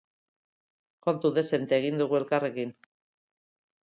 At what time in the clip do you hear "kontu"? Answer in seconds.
1.07-1.29